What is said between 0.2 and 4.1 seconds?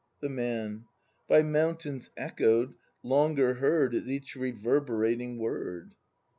Man. By mountains echoed, longer heard Is